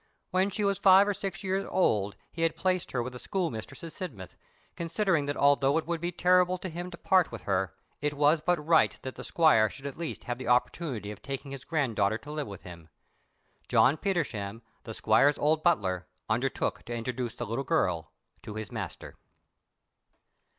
[0.31, 3.51] When she was five or six years old he had placed her with a school
[3.51, 4.35] mistress at Sidmouth,
[4.75, 8.41] considering that although it would be terrible to him to part with her, it was
[8.41, 12.17] but right that the squire should at least have the opportunity of taking his granddaughter
[12.17, 12.89] to live with him.
[13.67, 18.11] John Petersham, the squire's old butler, undertook to introduce the little girl
[18.41, 19.17] to his master.